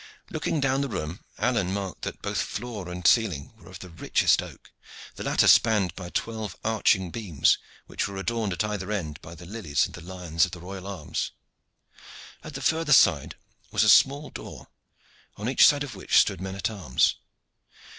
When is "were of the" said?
3.55-3.89